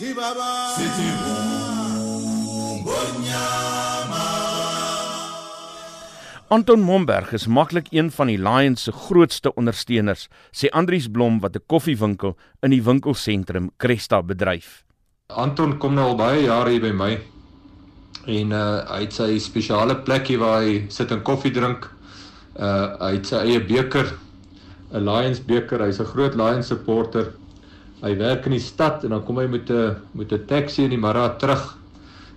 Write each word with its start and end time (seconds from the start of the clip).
Sithi 0.00 0.14
baba 0.16 0.72
Sithi 0.76 1.08
ngonyama 2.84 4.22
Anton 6.48 6.80
Momberg 6.80 7.34
is 7.36 7.44
maklik 7.46 7.90
een 7.92 8.08
van 8.10 8.30
die 8.32 8.38
Lions 8.40 8.86
se 8.88 8.94
grootste 8.96 9.52
ondersteuners, 9.60 10.30
sê 10.56 10.70
Andrius 10.72 11.10
Blom 11.12 11.36
wat 11.44 11.56
'n 11.56 11.66
koffiewinkel 11.66 12.32
in 12.62 12.70
die 12.70 12.80
winkelsentrum 12.82 13.70
Cresta 13.76 14.22
bedryf. 14.22 14.84
Anton 15.28 15.76
kom 15.78 15.94
nou 15.94 16.08
al 16.08 16.16
baie 16.16 16.40
jare 16.46 16.70
hier 16.70 16.80
by 16.80 16.92
my. 16.92 17.20
En 18.26 18.52
uh 18.52 18.80
hy 18.88 19.00
het 19.04 19.12
sy 19.12 19.38
spesiale 19.38 19.96
plekkie 19.96 20.38
waar 20.38 20.62
hy 20.62 20.86
sit 20.88 21.12
en 21.12 21.22
koffie 21.22 21.52
drink. 21.52 21.90
Uh 22.56 22.96
hy 23.04 23.12
het 23.18 23.26
sy 23.26 23.36
eie 23.36 23.60
beker, 23.60 24.16
'n 24.92 25.04
Lions 25.04 25.44
beker. 25.44 25.84
Hy's 25.84 26.00
'n 26.00 26.06
groot 26.06 26.34
Lions 26.34 26.66
supporter. 26.66 27.39
Hy 28.00 28.14
werk 28.16 28.46
in 28.48 28.54
die 28.56 28.62
stad 28.64 29.02
en 29.04 29.12
dan 29.12 29.24
kom 29.28 29.38
hy 29.38 29.46
met 29.46 29.68
'n 29.70 29.96
met 30.16 30.32
'n 30.32 30.46
taxi 30.46 30.84
in 30.84 30.90
die 30.90 30.98
middag 30.98 31.36
terug. 31.36 31.76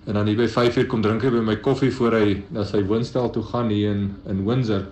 En 0.08 0.14
dan 0.14 0.28
hier 0.28 0.38
by 0.38 0.48
5uur 0.48 0.88
kom 0.88 1.02
drink 1.02 1.22
hy 1.22 1.30
by 1.30 1.40
my 1.40 1.56
koffie 1.56 1.92
voor 1.92 2.12
hy 2.12 2.44
na 2.52 2.64
sy 2.64 2.84
woonstel 2.84 3.30
toe 3.30 3.44
gaan 3.44 3.70
hier 3.70 3.92
in 3.92 4.12
in 4.30 4.46
Windsor. 4.46 4.84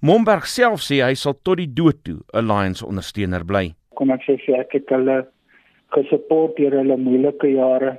Momberg 0.00 0.46
self 0.46 0.80
sê 0.80 1.02
hy 1.04 1.14
sal 1.14 1.34
tot 1.42 1.56
die 1.56 1.72
dood 1.72 2.04
toe 2.04 2.18
'n 2.34 2.46
Lions 2.46 2.82
ondersteuner 2.82 3.44
bly. 3.44 3.74
Kom 3.94 4.10
ek 4.10 4.22
sê 4.26 4.36
vir 4.46 4.60
ek 4.60 4.72
het 4.72 4.88
hulle 4.88 5.26
gesupport 5.92 6.56
deur 6.56 6.72
hulle 6.72 6.96
moeilike 6.96 7.46
jare 7.46 7.98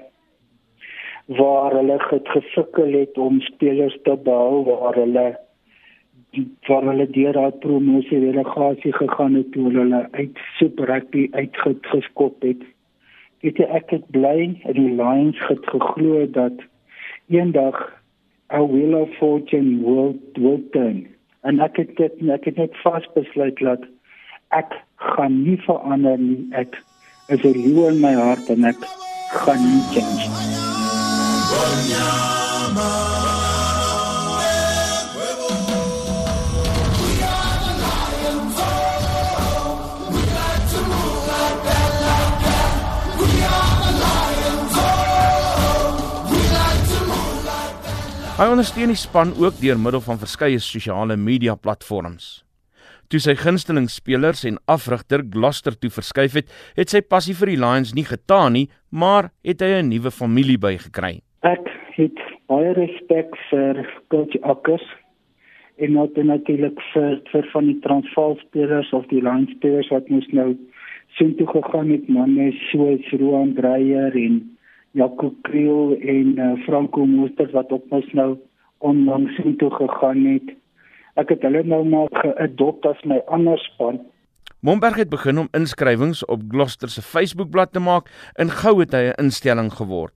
waar 1.28 1.72
hulle 1.72 1.98
gesukkel 2.36 2.92
het 2.94 3.18
om 3.18 3.42
spelers 3.42 3.98
te 4.04 4.16
behou 4.18 4.66
waar 4.66 4.96
hulle 4.96 5.38
waar 6.68 6.86
hulle 6.90 7.08
deur 7.10 7.34
daai 7.34 7.52
promosie 7.64 8.20
delegasie 8.20 8.94
gegaan 8.94 9.34
het 9.40 9.52
toe 9.52 9.72
hulle 9.72 10.08
uit 10.12 10.38
Super 10.58 10.86
Rugby 10.86 11.28
uitgeskop 11.32 12.42
het. 12.42 12.62
Weet 13.42 13.58
jy 13.58 13.68
ek 13.80 13.90
het 13.96 14.06
bly 14.16 14.38
in 14.44 14.78
die 14.78 14.92
Lions 15.00 15.40
het 15.48 15.66
geglo 15.74 16.26
dat 16.38 16.62
eendag 17.28 17.80
a 18.52 18.62
wheel 18.68 18.94
of 19.02 19.10
fortune 19.18 19.80
will 19.84 20.16
will 20.34 20.62
turn. 20.72 21.08
En 21.42 21.60
ek 21.60 21.76
het 21.82 21.96
dit 21.98 22.14
ek 22.30 22.46
het 22.46 22.58
net 22.62 22.78
vasbesluit 22.84 23.58
dat 23.66 23.84
ek 24.56 24.76
gaan 25.16 25.44
nie 25.44 25.58
verander 25.66 26.18
nie. 26.20 26.48
Ek 26.52 26.78
is 27.28 27.44
'n 27.44 27.56
leeu 27.58 27.88
in 27.90 28.02
my 28.02 28.14
hart 28.14 28.50
en 28.50 28.64
ek 28.66 28.80
gaan 29.44 29.62
nie 29.64 29.84
change 29.94 30.28
nie. 30.30 30.50
Hy 48.42 48.48
ondersteun 48.50 48.90
die 48.90 48.98
span 48.98 49.36
ook 49.38 49.60
deur 49.62 49.78
middel 49.78 50.02
van 50.02 50.18
verskeie 50.18 50.58
sosiale 50.66 51.14
media 51.14 51.54
platforms. 51.54 52.40
Toe 53.14 53.20
sy 53.22 53.36
gunsteling 53.38 53.86
spelers 53.94 54.42
en 54.50 54.56
afrigter 54.66 55.22
Gloucester 55.22 55.76
toe 55.78 55.92
verskuif 55.94 56.40
het, 56.40 56.48
het 56.74 56.90
sy 56.90 57.04
passie 57.06 57.36
vir 57.38 57.52
die 57.52 57.60
Lions 57.62 57.92
nie 57.94 58.08
getaan 58.08 58.56
nie, 58.58 58.64
maar 58.90 59.30
het 59.46 59.62
hy 59.62 59.70
'n 59.78 59.94
nuwe 59.94 60.10
familie 60.10 60.58
bygekry. 60.58 61.22
Ek 61.46 61.70
het 61.94 62.18
baie 62.50 62.74
respek 62.74 63.30
vir 63.52 63.86
coach 64.10 64.34
Akkers 64.42 64.88
en 65.78 66.00
ook 66.00 66.18
natuurlik 66.18 66.82
vir 66.94 67.22
vir 67.32 67.46
van 67.54 67.66
die 67.66 67.80
Transvaal 67.86 68.40
spelers 68.42 68.92
of 68.92 69.06
die 69.14 69.22
Lions 69.22 69.52
spelers 69.52 69.92
wat 69.92 70.10
mos 70.10 70.26
nou 70.32 70.58
sien 71.14 71.38
toe 71.38 71.48
gegaan 71.48 71.92
het 71.92 72.10
manne 72.10 72.52
soos 72.72 73.06
Roan 73.12 73.54
Dreyer 73.54 74.16
en 74.16 74.51
Jaco 74.92 75.34
Kriel 75.42 75.96
en 76.00 76.38
uh, 76.38 76.54
Franco 76.66 77.06
Moosters 77.06 77.52
wat 77.56 77.72
op 77.72 77.92
ons 77.96 78.08
nou 78.18 78.38
onlangs 78.78 79.38
intoe 79.44 79.70
gegaan 79.72 80.26
het. 80.26 80.56
Ek 81.20 81.32
het 81.32 81.44
hulle 81.46 81.64
nou 81.68 81.84
maar 81.88 82.10
geadop 82.24 82.86
as 82.90 83.00
my 83.08 83.22
ander 83.32 83.60
span. 83.72 84.02
Momberg 84.62 85.00
het 85.02 85.10
begin 85.10 85.40
om 85.42 85.48
inskrywings 85.58 86.26
op 86.26 86.44
Gloucester 86.50 86.90
se 86.90 87.02
Facebookblad 87.02 87.72
te 87.74 87.82
maak 87.82 88.12
en 88.36 88.52
gou 88.62 88.80
het 88.80 88.94
hy 88.94 89.10
'n 89.10 89.24
instelling 89.24 89.72
geword. 89.74 90.14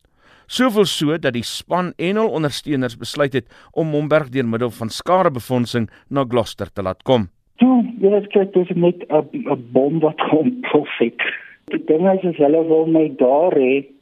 Soveel 0.47 0.85
so 0.85 1.17
dat 1.17 1.33
die 1.33 1.43
span 1.43 1.93
en 1.97 2.15
hul 2.15 2.29
ondersteuners 2.29 2.97
besluit 2.97 3.33
het 3.33 3.47
om 3.73 3.87
Momberg 3.87 4.29
deur 4.29 4.45
middel 4.45 4.69
van 4.69 4.89
skadebefondsing 4.89 5.89
na 6.09 6.25
Gloucester 6.27 6.69
te 6.73 6.81
laat 6.81 7.03
kom. 7.03 7.29
Toe, 7.57 7.83
jy 7.99 8.11
het 8.11 8.27
kyk 8.27 8.53
dis 8.53 8.69
net 8.75 9.05
'n 9.09 9.71
bom 9.71 9.99
wat 9.99 10.21
kom 10.29 10.61
profit. 10.61 11.21
Die 11.65 11.83
ding 11.85 12.05
is 12.09 12.25
as 12.25 12.37
hulle 12.37 12.67
wil 12.67 12.85
my 12.85 13.15
daar 13.17 13.53
hê 13.57 13.94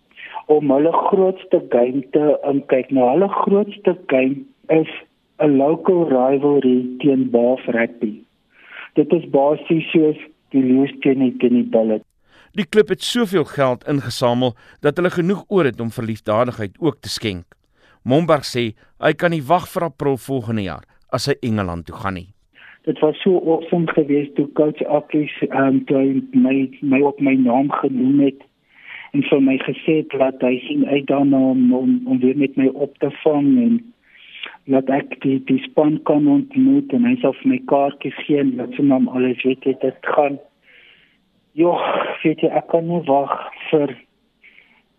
om 0.46 0.72
hulle 0.72 0.92
grootste 1.10 1.62
game 1.70 2.04
te 2.12 2.38
inkyk. 2.50 2.92
Nou 2.92 3.10
hulle 3.10 3.30
grootste 3.44 3.98
game 4.08 4.44
is 4.70 4.90
'n 5.40 5.58
local 5.58 6.08
rivalry 6.10 6.86
teen 7.00 7.30
Bath 7.32 7.66
Rugby. 7.66 8.24
Dit 8.94 9.14
is 9.14 9.30
basies 9.30 9.92
soos 9.92 10.18
die 10.50 10.62
Lions 10.62 10.94
teen 11.00 11.20
die 11.20 11.38
teen 11.38 11.54
die 11.54 11.70
Bullet. 11.70 12.04
Die 12.54 12.66
klub 12.70 12.90
het 12.90 13.02
soveel 13.02 13.46
geld 13.50 13.88
ingesamel 13.90 14.54
dat 14.82 14.98
hulle 14.98 15.10
genoeg 15.10 15.44
oor 15.48 15.66
het 15.66 15.80
om 15.82 15.90
vir 15.90 16.06
liefdadigheid 16.06 16.78
ook 16.80 17.00
te 17.02 17.10
skenk. 17.10 17.46
Momberg 18.04 18.46
sê 18.46 18.74
hy 19.00 19.14
kan 19.14 19.32
nie 19.32 19.42
wag 19.42 19.66
vir 19.72 19.88
April 19.88 20.18
volgende 20.18 20.62
jaar 20.68 20.86
as 21.10 21.26
hy 21.26 21.36
Engeland 21.42 21.86
toe 21.86 21.96
gaan 21.96 22.14
nie. 22.20 22.30
Dit 22.86 23.00
was 23.00 23.16
so 23.24 23.40
awesome 23.48 23.88
geweest 23.96 24.36
toe 24.36 24.50
coach 24.60 24.82
Akkies 24.86 25.34
um, 25.50 25.80
toe 25.88 26.22
my 26.36 26.70
my 26.82 27.00
op 27.02 27.20
my 27.20 27.34
naam 27.40 27.72
genoem 27.72 28.20
het 28.28 28.42
en 29.13 29.25
vir 29.29 29.41
my 29.46 29.57
gesê 29.62 30.00
het 30.01 30.13
dat 30.19 30.41
hy 30.41 30.56
sien 30.68 30.85
uit 30.85 31.07
daarna 31.07 31.41
om, 31.53 31.74
om 31.74 32.00
om 32.06 32.19
weer 32.19 32.38
met 32.38 32.56
my 32.57 32.69
op 32.74 32.97
te 33.03 33.12
vang 33.24 33.50
en 33.66 33.75
dat 34.75 34.90
ek 34.90 35.19
die 35.25 35.38
die 35.50 35.59
span 35.68 36.00
kan 36.09 36.28
ontmoet 36.28 36.94
en 36.94 37.06
hy 37.09 37.16
sal 37.22 37.35
vir 37.41 37.51
my 37.53 37.59
kaartjies 37.72 38.18
gee 38.25 38.41
en 38.41 38.56
dat 38.62 38.74
sy 38.74 38.88
hom 38.90 39.12
alles 39.12 39.44
weet 39.44 39.69
het 39.69 39.85
dit 39.85 40.12
gaan 40.16 40.40
Jo, 41.53 41.75
weet 42.24 42.41
jy 42.41 42.50
ek 42.50 42.72
kan 42.72 42.88
nie 42.90 43.03
wag 43.06 43.34
vir 43.69 43.91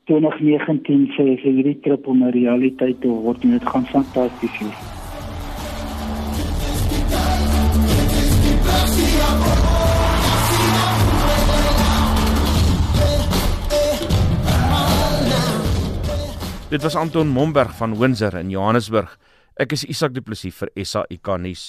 2019 0.06 1.08
vir 1.16 1.32
hierdie 1.42 1.81
trip 1.82 2.06
om 2.06 2.22
'n 2.22 2.31
realiteit 2.36 3.00
te 3.00 3.08
word 3.08 3.42
en 3.42 3.58
dit 3.58 3.72
gaan 3.72 3.91
fantasties 3.91 4.60
wees. 4.60 5.03
Dit 16.75 16.83
was 16.83 16.97
Anton 16.97 17.29
Momberg 17.29 17.71
van 17.77 17.99
Windsor 17.99 18.35
in 18.35 18.49
Johannesburg. 18.51 19.12
Ek 19.62 19.71
is 19.77 19.85
Isak 19.87 20.11
Du 20.11 20.25
Plessis 20.27 20.57
vir 20.59 20.73
SAK 20.75 21.37
nuus. 21.39 21.62